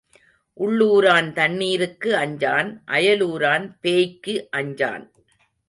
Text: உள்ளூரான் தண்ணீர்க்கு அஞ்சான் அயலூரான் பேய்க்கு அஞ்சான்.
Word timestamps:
உள்ளூரான் 0.57 1.29
தண்ணீர்க்கு 1.33 2.09
அஞ்சான் 2.23 2.71
அயலூரான் 2.87 3.67
பேய்க்கு 3.81 4.35
அஞ்சான். 4.51 5.05